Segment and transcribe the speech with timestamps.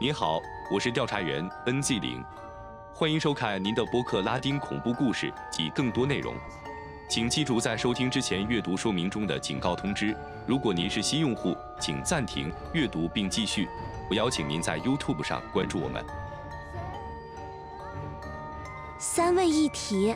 [0.00, 0.40] 您好，
[0.70, 2.24] 我是调查员 NZ 零，
[2.94, 6.36] 欢迎收看您的博客拉丁恐怖故事及更多内容。
[7.08, 10.16] 请记住在收听之前阅读说明中的警告通知。
[10.46, 13.68] 如果您是新用户，请暂停阅读并继续。
[14.08, 16.04] 我邀请您在 YouTube 上关注我们。
[19.00, 20.14] 三位一体，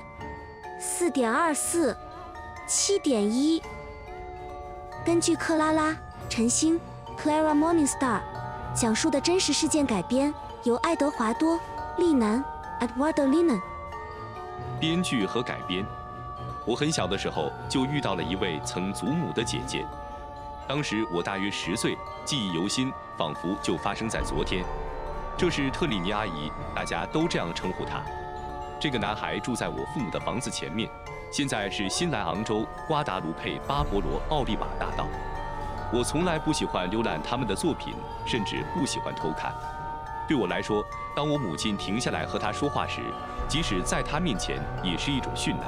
[0.79, 1.97] 四点二四，
[2.69, 3.61] 七点一。
[5.05, 5.91] 根据克拉拉·
[6.29, 6.81] 晨星
[7.19, 8.21] （Clara Morningstar）
[8.75, 11.57] 讲述的真实事件改编，由爱德华多·
[11.99, 12.43] 利南
[12.81, 13.61] （Edward Linan）
[14.81, 15.85] 编剧和改编。
[16.65, 19.85] 我很小的时候就遇到了一位曾祖母的姐姐，
[20.67, 24.65] 当时我大约十岁，记忆犹新，仿佛就发生在昨天。
[25.37, 28.03] 这是特里尼阿姨，大家都这样称呼她。
[28.81, 30.89] 这个男孩住在我父母的房子前面，
[31.31, 35.07] 现在是新来昂州瓜达卢佩巴勃罗奥利瓦大道。
[35.93, 39.53] 我从来不喜欢浏览他们的作品，甚至不喜欢偷看。
[40.27, 40.83] 对我来说，
[41.15, 43.03] 当我母亲停下来和他说话时，
[43.47, 45.67] 即使在他面前，也是一种训难。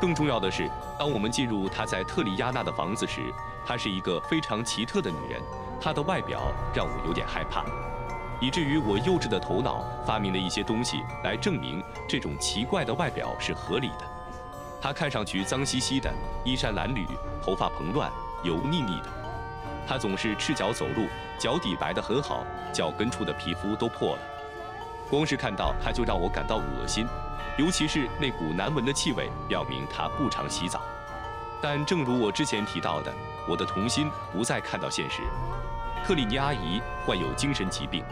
[0.00, 3.32] 更重要的是，当我们进入她在特里亚纳的房子时，
[3.64, 5.40] 她是一个非常奇特的女人。
[5.80, 7.64] 她的外表让我有点害怕，
[8.40, 14.04] 以至于我幼稚的头脑发明了一些东西来证明这种奇怪的外表是合理的。
[14.80, 16.12] 她看上去脏兮兮的，
[16.44, 17.06] 衣衫褴褛，
[17.40, 18.10] 头发蓬乱，
[18.42, 19.17] 油腻腻的。
[19.88, 21.06] 他总是赤脚走路，
[21.38, 22.44] 脚底白得很好，
[22.74, 24.22] 脚跟处的皮肤都破了。
[25.08, 27.06] 光是看到他就让我感到恶心。
[27.56, 30.82] 尤其是那股难闻的气味，表明他不常洗澡。
[31.60, 33.12] 但正如我之前提到的，
[33.48, 35.22] 我的童心不再看到现实。
[36.04, 38.04] 特里尼阿姨患有精神疾病，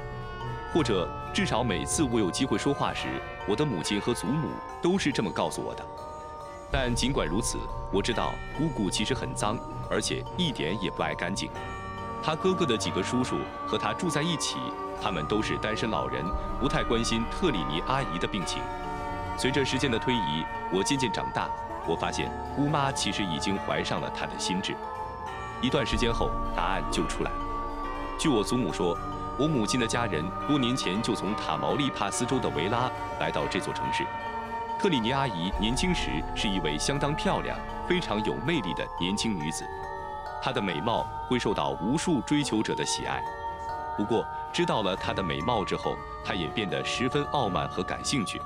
[0.72, 3.06] 或者至少每次我有机会说话时，
[3.47, 4.48] 我的母亲和祖母
[4.82, 5.84] 都是这么告诉我的。
[6.72, 7.58] 但尽管如此，
[7.92, 9.56] 我知道姑姑其实很脏，
[9.90, 11.50] 而且一点也不爱干净。
[12.22, 14.56] 他哥哥的几个叔叔和他住在一起，
[15.00, 16.24] 他们都是单身老人，
[16.60, 18.60] 不太关心特里尼阿姨的病情。
[19.38, 21.48] 随着时间的推移，我渐渐长大。
[21.86, 24.75] 我发现姑妈其实已经怀上了她的心智。
[25.62, 27.36] 一段时间后，答案就出来了。
[28.19, 28.98] 据我祖母说，
[29.38, 34.04] 我母亲的家人多年前就从塔毛利帕斯州的维拉来到这座城市。
[34.80, 37.56] 特里尼阿姨年轻时是一位相当漂亮、
[37.88, 39.64] 非常有魅力的年轻女子，
[40.42, 43.22] 她的美貌会受到无数追求者的喜爱。
[43.97, 48.41] 不过，知道了她的美貌之后，她也变得十分傲慢和感兴趣。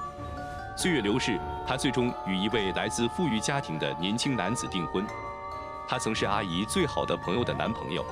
[0.76, 5.06] 岁月流逝，她最终与一位来自富裕家庭的年轻男子订婚。
[5.88, 8.04] 他曾是阿姨最好的朋友的男朋友。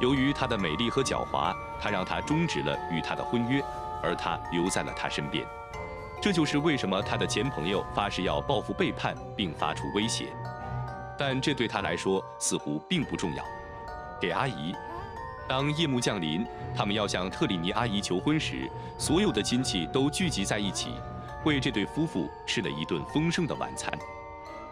[0.00, 3.62] 由于她的美丽和狡猾，他让她终止了与他的婚约，
[4.02, 5.46] 而他留在了他身边。
[6.22, 10.32] 这就是为什么他的前朋友发誓要报复背叛，并发出威胁。
[11.24, 13.44] 但这对他来说似乎并不重要。
[14.20, 14.74] 给阿姨，
[15.46, 16.44] 当夜幕降临，
[16.74, 18.68] 他们要向特里尼阿姨求婚时，
[18.98, 20.96] 所有的亲戚都聚集在一起。
[21.44, 23.96] 为这对夫妇吃了一顿丰盛的晚餐，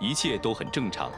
[0.01, 1.09] 一切都很正常。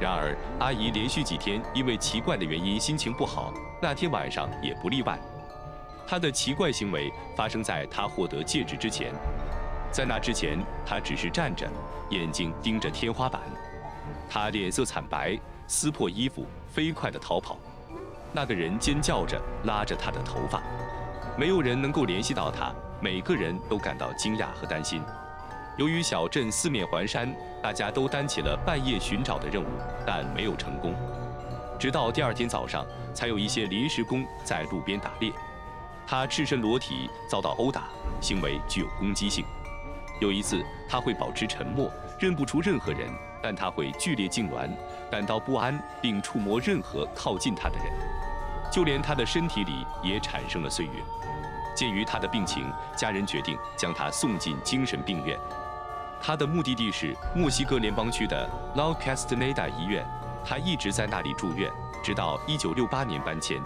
[0.00, 5.16] 然而，阿姨连续几天因为奇怪的原因心情不好，那天晚上也不例外。
[6.08, 9.12] 她的奇怪行为发生在她获得戒指之前，
[9.92, 11.70] 在那之前，她只是站着，
[12.10, 13.40] 眼睛盯着天花板。
[14.28, 17.58] 他脸色惨白，撕破衣服，飞快地逃跑。
[18.32, 20.62] 那个人尖叫着拉着他的头发，
[21.38, 22.72] 没有人能够联系到他。
[23.00, 25.02] 每个人都感到惊讶和担心。
[25.76, 29.66] 由于小镇四面环山，大家都担起了半夜寻找的任务，
[30.06, 30.94] 但没有成功。
[31.78, 35.30] 直到第二天早上，才有一些临时工在路边打猎。
[36.06, 37.88] 他赤身裸体遭到殴打，
[38.20, 39.44] 行为具有攻击性。
[40.18, 43.10] 有一次，他会保持沉默，认不出任何人，
[43.42, 44.68] 但他会剧烈痉挛，
[45.10, 47.86] 感到不安，并触摸任何靠近他的人，
[48.70, 50.92] 就连他的身体里也产生了岁月。
[51.74, 55.38] 鉴于他的病情，家人决定将他送进精神病院。
[56.20, 60.04] 他的目的地是墨西哥联邦区的 La Castaneda 医院，
[60.44, 61.70] 他一直在那里住院，
[62.02, 63.62] 直到1968年搬迁。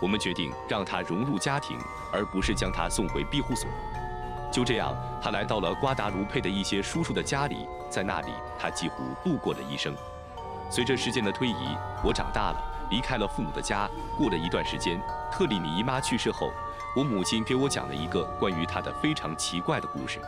[0.00, 1.76] 我们决定让他融入家庭，
[2.12, 3.68] 而不是将他送回庇护所。
[4.54, 9.92] 就这样，他来到了瓜达卢佩的一些叔叔的家里，在那里，他几乎度过了一生。
[10.70, 13.90] 随着时间的推移，我长大了，离开了父母的家。
[14.16, 15.02] 过了一段时间，
[15.32, 16.52] 特里尼姨妈去世后。
[16.94, 20.20] 我母亲给我讲了一个关于她的非常奇怪的故事。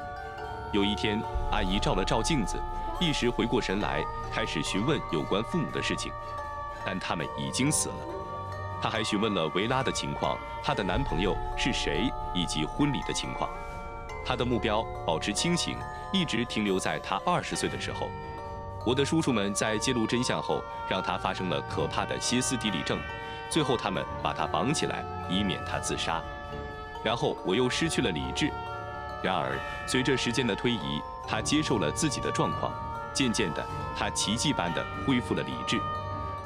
[0.72, 2.60] 有一天，阿姨照了照镜子，
[2.98, 6.10] 一时回过神来，开始询问有关父母的事情，
[6.84, 7.94] 但他们已经死了。
[8.82, 13.48] 她还询问了维拉的情况，她的男朋友是谁，以及婚礼的情况。
[14.26, 15.78] 他的目标保持清醒，
[16.12, 18.10] 一直停留在他二十岁的时候。
[18.84, 22.98] 我的叔叔们在揭露真相后，让他发生了可怕的歇斯底里症，
[23.48, 26.20] 最后他们把他绑起来，以免他自杀。
[27.04, 28.50] 然后我又失去了理智。
[29.22, 29.56] 然而，
[29.86, 32.72] 随着时间的推移，他接受了自己的状况，
[33.14, 33.64] 渐渐的，
[33.96, 35.80] 他奇迹般的恢复了理智。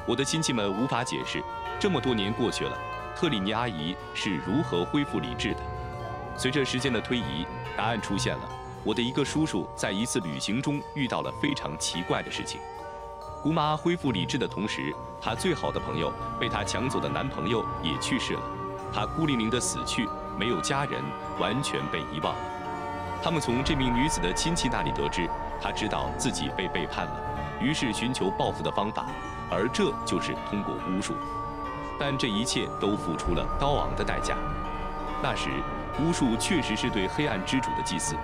[0.05, 1.43] 我的亲戚们无法解释，
[1.79, 2.77] 这么多年过去了，
[3.15, 5.59] 特里尼阿姨是如何恢复理智的。
[6.37, 7.45] 随着时间的推移，
[7.77, 8.49] 答案出现了。
[8.83, 12.59] 我的一个叔叔在一次旅行中遇到了非常奇怪的事情。
[13.43, 18.41] 姑妈恢复理智的同时，她最好的朋友被她抢走的男朋友也去世了，
[18.93, 20.07] 她孤零零的死去，
[20.37, 21.01] 没有家人，
[21.39, 22.41] 完全被遗忘了。
[23.23, 25.29] 他们从这名女子的亲戚那里得知，
[25.61, 27.21] 她知道自己被背叛了，
[27.59, 29.05] 于是寻求报复的方法，
[29.49, 31.13] 而这就是通过巫术。
[31.99, 34.35] 但这一切都付出了高昂的代价。
[35.23, 35.49] 那时，
[35.99, 38.15] 巫术确实是对黑暗之主的祭祀。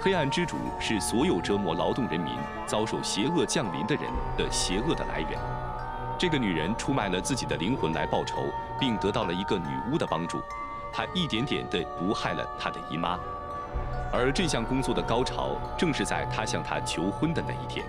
[0.00, 2.34] 黑暗之主是所有折磨劳动人民、
[2.66, 4.04] 遭受邪恶降临的人
[4.36, 5.38] 的邪恶的来源。
[6.18, 8.46] 这个女人出卖了自己的灵魂来报仇，
[8.80, 10.40] 并得到了一个女巫的帮助。
[10.92, 13.18] 她一点点地毒害了她的姨妈。
[14.12, 17.86] 而这项工作的高潮，正是在她向她求婚的那一天。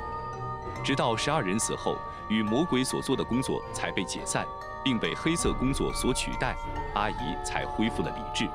[0.83, 1.95] 直到十二人死后，
[2.27, 4.45] 与魔鬼所做的工作才被解散，
[4.83, 6.56] 并被黑色工作所取代，
[6.94, 8.48] 阿姨才恢复了理智。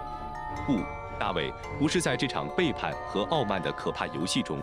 [0.66, 0.80] 不，
[1.18, 4.58] 大卫不是在这场背叛和傲慢的可怕游戏中，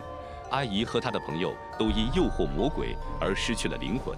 [0.50, 4.16] 阿姨和她的朋友都因诱惑魔鬼而失去了灵魂。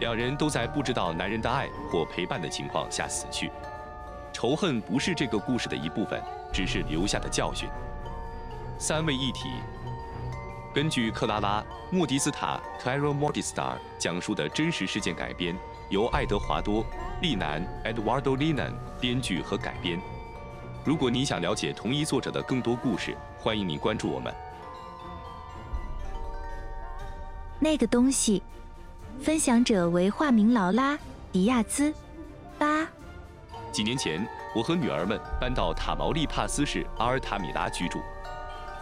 [0.00, 3.50] 两人都在不知道男人的爱或陪伴的情况下死去。
[4.32, 6.22] 仇恨不是这个故事的一部分，
[6.52, 7.68] 只是留下的教训。
[8.78, 9.48] 三位一体，
[10.74, 11.60] 根据克拉拉·
[11.90, 15.56] 莫迪斯塔 （Clara m o r d i s t a r 讲述的真实事件改编，
[15.88, 16.84] 由爱德华多·
[17.22, 19.98] 利南 （Eduardo Linan） 编剧和改编。
[20.84, 24.32] 如果你想了解同一作者的更多故事，欢迎你关注我们。
[27.58, 28.42] 那个东西，
[29.20, 30.94] 分享者为化名劳拉·
[31.32, 31.92] 迪亚兹。
[32.58, 32.86] 八
[33.72, 34.24] 几年前，
[34.54, 37.98] 我和女儿们搬到塔毛利帕斯市阿尔塔米拉居住。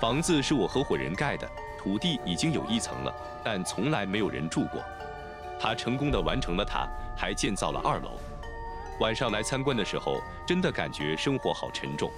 [0.01, 1.51] 房子是我合伙人盖的，
[1.87, 4.83] 土地已经有一层了，但从来没有人住过。
[5.57, 6.85] 他成功的完成了它，
[7.17, 8.11] 还建造了二楼。
[8.99, 12.11] 晚上来参观的时候，真的感觉生活好沉重。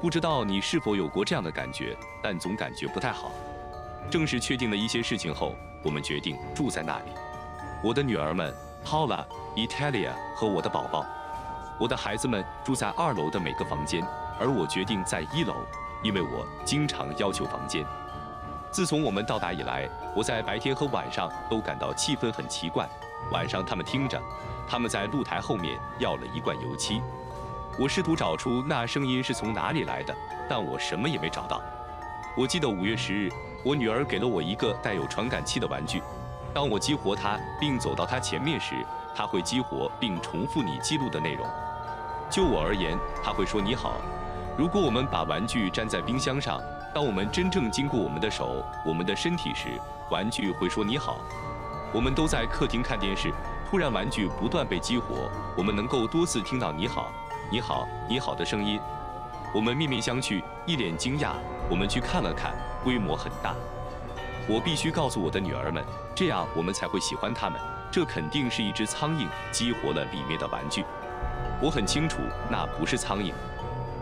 [0.00, 3.32] 不知道你是否有过这样的感觉，但总感觉不太好。
[4.08, 7.06] 正是确定了一些事情后，我们决定住在那里。
[7.82, 8.54] 我的女儿们
[8.84, 9.24] Paula、
[9.56, 11.04] Italia 和我的宝宝，
[11.76, 14.00] 我的孩子们住在二楼的每个房间，
[14.38, 15.56] 而我决定在一楼。
[16.04, 17.84] 因为我经常要求房间。
[18.72, 19.86] 自从我们到达以来，
[20.16, 22.88] 我在白天和晚上都感到气氛很奇怪。
[23.30, 24.18] 晚上他们听着，
[24.66, 27.02] 他们在露台后面要了一罐油漆。
[27.78, 30.16] 我试图找出那声音是从哪里来的，
[30.48, 31.60] 但我什么也没找到。
[32.34, 33.30] 我记得五月十日，
[33.62, 36.02] 我女儿给了我一个带有传感器的玩具。
[36.54, 38.74] 当我激活它并走到它前面时，
[39.14, 41.46] 它会激活并重复你记录的内容。
[42.30, 44.00] 就我而言，它会说你好。
[44.56, 46.58] 如果我们把玩具粘在冰箱上，
[46.94, 49.80] 当我们真正经过我们的手、我们的身体时，
[50.10, 51.18] 玩具会说你好。
[51.90, 53.32] 我们都在客厅看电视，
[53.68, 57.10] 突然玩具不断被激活，我们能够多次听到你好、
[57.50, 58.78] 你好、你好的声音。
[59.54, 61.32] 我们面面相觑，一脸惊讶。
[61.70, 62.52] 我们去看了看，
[62.84, 63.54] 规模很大。
[64.46, 65.82] 我必须告诉我的女儿们，
[66.14, 67.58] 这样我们才会喜欢它们。
[67.90, 70.84] 这肯定是一只苍蝇激活了里面的玩具。
[71.58, 72.18] 我很清楚，
[72.50, 73.32] 那不是苍蝇。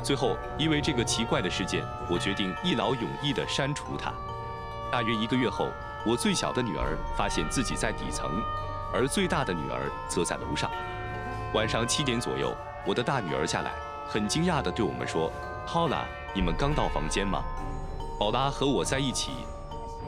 [0.02, 4.12] 最后，因为这个奇怪的事件，我决定一劳永逸地删除它。
[4.90, 5.68] 大约一个月后，
[6.04, 8.42] 我最小的女儿发现自己在底层，
[8.92, 10.70] 而最大的女儿则在楼上。
[11.52, 12.54] 晚上七点左右，
[12.86, 13.72] 我的大女儿下来，
[14.08, 15.30] 很惊讶地对我们说
[15.66, 16.02] ：“Paula，
[16.34, 17.42] 你们刚到房间吗？”
[18.18, 19.32] 宝拉和我在一起。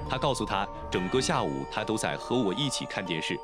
[0.08, 3.38] 她告诉她，整个下午她都在和我一起看电视。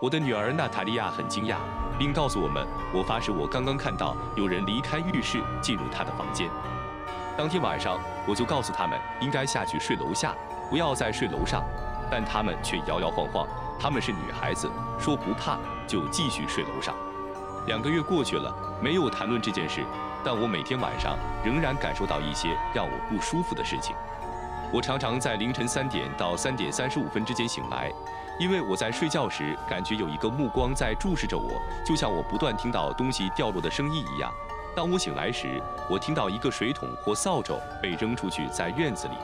[0.00, 1.56] 我的女儿娜塔莉亚很惊讶，
[1.98, 2.64] 并告诉我们
[2.94, 6.48] ：“我发誓，我刚刚看到有人离开浴室进入她的房间。”
[7.36, 10.32] 当天晚上，我就告诉他们应该下去睡楼下，
[10.70, 11.64] 不要再睡楼上，
[12.08, 13.44] 但他们却摇摇晃晃。
[13.80, 16.94] 他们是女孩子，说不怕就继续睡楼上。
[17.66, 19.84] 两个月过去了，没有谈论这件事，
[20.22, 23.96] 但我每天晚上仍然感受到一些让我不舒服的事情。
[24.72, 27.90] 我常常在凌晨三点到三点三十五分之间醒来。
[28.38, 34.32] 因为我在睡觉时感觉有一个目光在注视着我，就像我不断听到东西掉落的声音一样。
[34.76, 39.14] 当我醒来时，我听到一个水桶或扫帚被扔出去在院子里。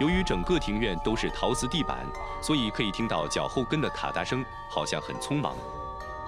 [0.00, 1.98] 由于整个庭院都是陶瓷地板，
[2.42, 5.54] 所以可以听到脚后跟的咔嗒声，好像很匆忙。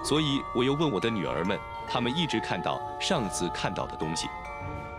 [0.03, 1.59] 所以我又问我的女儿们，
[1.89, 4.29] 她们一直看到上次看到的东西。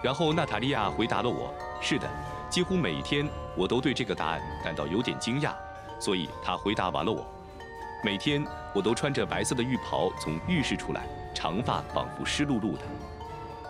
[0.03, 2.09] 然后娜塔莉亚回答了我：“是的，
[2.51, 5.53] 几乎每一天我都对这个答案感到有点惊讶。”
[5.99, 7.27] 所以他回答完了我。
[8.05, 12.81] 每天我都穿着白色的浴袍从浴室出来，长发仿佛湿漉漉的。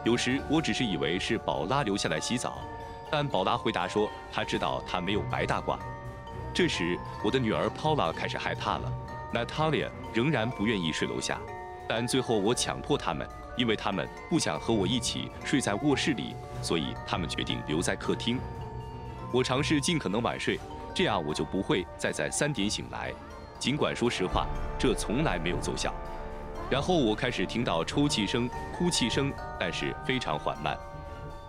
[0.05, 2.59] 有时我只是以为是宝拉留下来洗澡，
[3.11, 5.79] 但宝拉回答说她知道她没有白大褂。
[6.53, 8.93] 这时我的女儿 Paula 开始害怕了
[9.33, 11.39] ，Natalia 仍然不愿意睡楼下，
[11.89, 18.39] 但最后我强迫他们，因为他们不想和我一起睡在卧室里，所以他们决定留在客厅。
[19.33, 20.59] 我尝试尽可能晚睡，
[20.97, 23.13] 这样我就不会再在三点醒来。
[23.59, 24.47] 尽管说实话，
[24.79, 25.93] 这从来没有奏效。
[26.71, 30.75] 然后我开始听到抽泣声、哭泣声，但是非常缓慢。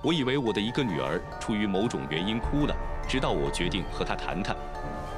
[0.03, 2.75] 我以为我的一个女儿出于某种原因哭了，
[3.07, 4.53] 直到我决定和她谈谈。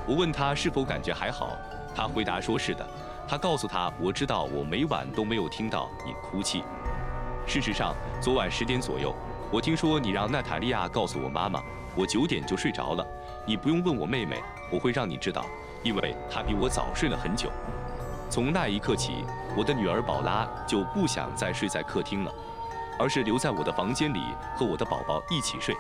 [0.06, 1.58] 我问她是否感觉还好，
[1.96, 2.88] 她回答说是的。
[3.28, 6.64] 她告诉她，我知道我每晚都没有听到你哭泣。
[7.48, 9.12] 事实上，昨晚十点左右，
[9.52, 11.64] 我听说你让娜塔莉亚告诉我妈妈，
[11.96, 13.04] 我九点就睡着了。
[13.50, 14.40] 你不用问我妹妹，
[14.70, 15.44] 我会让你知道，
[15.82, 17.50] 因为她比我早睡了很久。
[18.30, 19.26] 从那一刻起，
[19.58, 22.32] 我的女儿宝拉就不想再睡在客厅了，
[23.00, 24.22] 而是留在我的房间里
[24.56, 25.76] 和我的宝宝一起睡。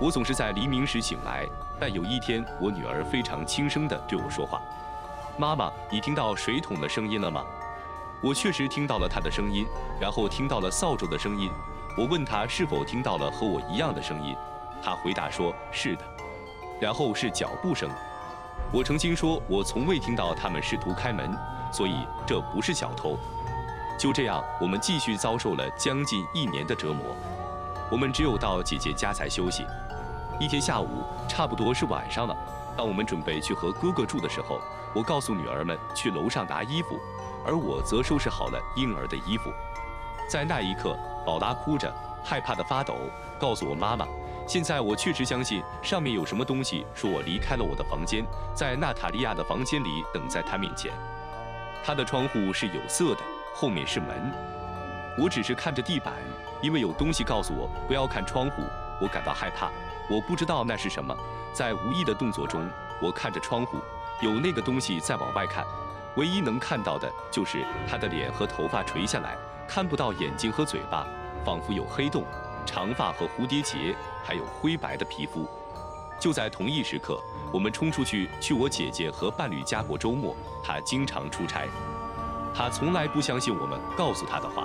[0.00, 1.46] 我总是在黎明时醒来，
[1.78, 4.60] 但有一天，我女儿非常轻声地对我说话
[5.38, 7.44] ：“妈妈，你听到水桶的声音了吗？”
[8.20, 9.64] 我确实听到了她的声音，
[10.00, 11.48] 然后听到了扫帚的声音。
[11.96, 14.34] 我问她是否听到了和我一样的声音，
[14.82, 16.04] 她回答说是的。
[16.82, 17.88] 然后是脚步声。
[18.72, 21.32] 我曾经说，我从未听到他们试图开门，
[21.70, 21.94] 所以
[22.26, 23.16] 这不是小偷。
[23.96, 27.14] 就这样，我们继续遭受了将近一年的折磨。
[27.88, 29.64] 我们只有到姐姐家才休息。
[30.40, 32.36] 一天下午，差不多是晚上了，
[32.76, 34.60] 当我们准备去和哥哥住的时候，
[34.92, 36.98] 我告诉女儿们去楼上拿衣服，
[37.46, 39.52] 而我则收拾好了婴儿的衣服。
[40.28, 42.96] 在那一刻，宝拉哭着，害怕的发抖，
[43.38, 44.04] 告诉我妈妈。
[44.46, 50.92] 现在我确实相信上面有什么东西，说我离开了我的房间，在娜塔莉亚的房间里等在她面前。
[51.84, 53.20] 她的窗户是有色的，
[53.54, 54.32] 后面是门。
[55.18, 56.14] 我只是看着地板，
[56.60, 58.62] 因为有东西告诉我不要看窗户。
[59.00, 59.70] 我感到害怕，
[60.08, 61.16] 我不知道那是什么。
[61.52, 62.68] 在无意的动作中，
[63.00, 63.78] 我看着窗户，
[64.20, 65.64] 有那个东西在往外看。
[66.16, 71.06] 唯一能看到的就是他的脸和头发垂下来，看不到眼睛和嘴巴，
[71.44, 72.24] 仿佛有黑洞。
[72.64, 75.46] 长发和蝴蝶结，还有灰白的皮肤。
[76.18, 77.20] 就在同一时刻，
[77.52, 80.36] 我们冲出去去我姐姐和伴侣家过周末。
[80.62, 81.66] 她经常出差，
[82.54, 84.64] 她从来不相信我们告诉她的话。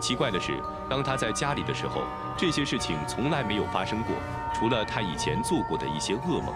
[0.00, 0.60] 奇怪的是，
[0.90, 2.02] 当她在家里的时候，
[2.36, 4.16] 这些事情从来没有发生过，
[4.52, 6.52] 除了她以前做过的一些噩梦。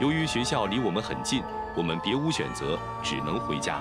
[0.00, 1.42] 由于学校离我们很近，
[1.76, 3.78] 我们别无选择，只能回家。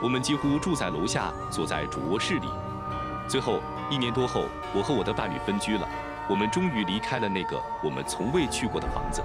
[0.00, 2.48] 我们几乎住在楼下，坐在主卧室里。
[3.28, 3.60] 最后。
[3.94, 5.88] 一年多后，我和我的伴侣分居了。
[6.28, 9.22] 我们终于离开了那个我们从未去过的房子。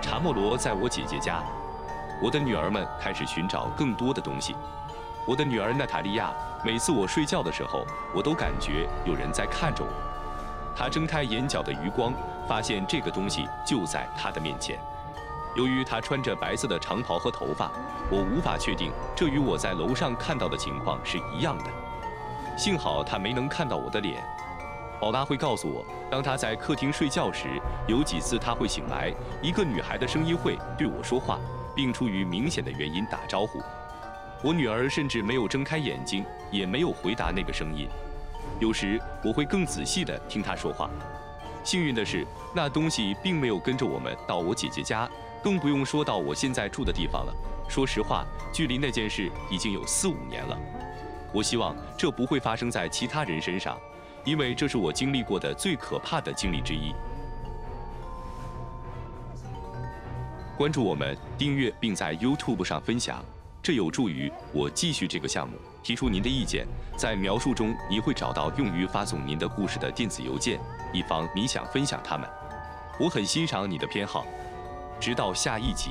[0.00, 1.42] 查莫罗在我姐姐家。
[2.18, 4.56] 我的女儿们开始寻找更多的东西。
[5.26, 6.32] 我的女儿娜塔莉亚，
[6.64, 9.90] 每次我睡觉的时候，我都感觉有人在看着我。
[10.74, 12.14] 她睁开眼角的余光，
[12.48, 14.78] 发现这个东西就在她的面前。
[15.54, 17.70] 由于她穿着白色的长袍和头发，
[18.10, 21.64] 我无法确定这与我在楼上看到的情况是一样的。
[22.56, 24.22] 幸好他没能看到我的脸。
[25.00, 27.48] 宝拉会告诉我，当他在客厅睡觉时，
[27.88, 31.40] 有几次他会醒来，一个女孩的声音会对我说话，
[31.74, 33.60] 并出于明显的原因打招呼。
[34.44, 37.88] 我女儿甚至没有睁开眼睛，也没有回答那个声音。
[38.60, 40.88] 有时我会更仔细地听她说话。
[41.64, 45.08] 幸运的是，那东西并没有跟着我们到我姐姐家，
[45.42, 47.34] 更不用说到我现在住的地方了。
[47.68, 50.56] 说实话，距离那件事已经有四五年了。
[51.32, 53.78] 我希望这不会发生在其他人身上，
[54.24, 56.92] 因为这是我经历过的最可怕的经历之一。
[60.56, 63.24] 关注我们，订阅并在 YouTube 上分享，
[63.62, 65.56] 这有助于我继续这个项目。
[65.82, 66.64] 提出您的意见，
[66.96, 70.60] 在描述中你会找到用于发送您的故事的电子邮件，
[70.92, 72.28] 以防你想分享它们。
[73.00, 74.24] 我很欣赏你的偏好。
[75.00, 75.90] 直到下一集，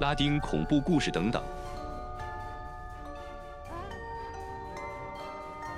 [0.00, 1.42] 拉丁恐怖故事等等。